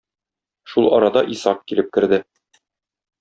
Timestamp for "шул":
0.71-0.87